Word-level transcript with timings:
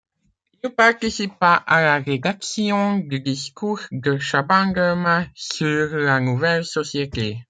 Il 0.63 0.71
participa 0.71 1.53
à 1.53 1.81
la 1.83 1.99
rédaction 1.99 2.97
du 2.97 3.19
discours 3.19 3.81
de 3.91 4.17
Chaban-Delmas 4.17 5.27
sur 5.35 5.95
la 5.95 6.19
Nouvelle 6.19 6.65
société. 6.65 7.37